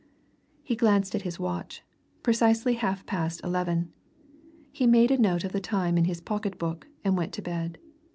He 0.63 0.75
glanced 0.75 1.13
at 1.13 1.21
his 1.21 1.37
watch 1.39 1.83
precisely 2.23 2.73
half 2.73 3.05
past 3.05 3.39
eleven. 3.43 3.93
He 4.71 4.87
made 4.87 5.11
a 5.11 5.17
note 5.21 5.43
of 5.43 5.51
the 5.51 5.59
time 5.61 5.95
in 5.95 6.05
his 6.05 6.21
pocket 6.21 6.57
book 6.57 6.87
and 7.03 7.15
went 7.15 7.33
to 7.33 7.43
bed. 7.43 7.77